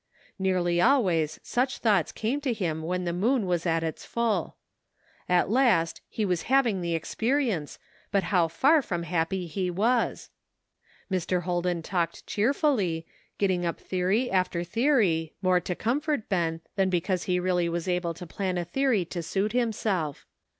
Nearly 0.39 0.81
always 0.81 1.39
such 1.43 1.77
thoughts 1.77 2.11
came 2.11 2.41
to 2.41 2.53
him 2.53 2.81
when 2.81 3.03
the 3.05 3.13
moon 3.13 3.45
was 3.45 3.67
at 3.67 3.83
its 3.83 4.03
full. 4.03 4.55
At 5.29 5.51
last 5.51 6.01
he 6.09 6.25
wag 6.25 6.39
having 6.39 6.81
the 6.81 6.95
experience, 6.95 7.77
but 8.11 8.23
how 8.23 8.47
far 8.47 8.81
from 8.81 9.03
happy 9.03 9.45
he 9.45 9.69
was! 9.69 10.31
Mr. 11.11 11.43
Holden 11.43 11.83
talked 11.83 12.25
cheerfully, 12.25 13.05
getting 13.37 13.63
up 13.63 13.79
theory 13.79 14.31
after 14.31 14.63
theory, 14.63 15.35
more 15.39 15.59
to 15.59 15.75
comfort 15.75 16.27
Ben 16.27 16.61
than 16.75 16.89
because 16.89 17.25
he 17.25 17.39
really 17.39 17.69
was 17.69 17.87
able 17.87 18.15
to 18.15 18.25
plan 18.25 18.57
a 18.57 18.65
theory 18.65 19.05
to 19.05 19.21
suit 19.21 19.51
himself. 19.51 20.25